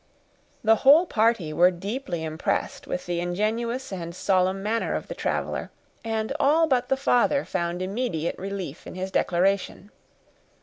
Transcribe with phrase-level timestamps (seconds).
[0.63, 5.69] The whole party were deeply impressed with the ingenuous and solemn manner of the traveler,
[6.03, 9.91] and all but the father found immediate relief in his declaration.